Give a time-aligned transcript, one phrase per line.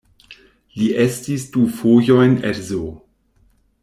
[0.77, 2.81] Li estis du fojojn edzo.